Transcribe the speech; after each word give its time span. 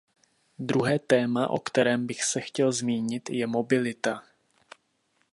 Druhé 0.59 0.99
téma, 0.99 1.49
o 1.49 1.59
kterém 1.59 2.07
bych 2.07 2.23
se 2.23 2.41
chtěl 2.41 2.71
zmínit, 2.71 3.29
je 3.29 3.47
mobilita. 3.47 4.23